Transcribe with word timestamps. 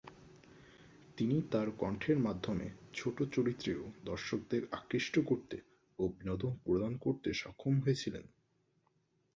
তিনি 1.17 1.41
তাঁর 1.51 1.67
কণ্ঠের 1.77 2.19
মাধ্যমে 2.19 2.67
ছোট 2.93 3.17
চরিত্রেও 3.31 3.81
দর্শকদের 4.05 4.61
আকৃষ্ট 4.71 5.15
করতে 5.25 5.57
ও 5.99 6.07
বিনোদন 6.07 6.53
প্রদান 6.63 6.93
করতে 6.97 7.33
সক্ষম 7.33 7.73
হয়েছিলেন। 7.79 8.25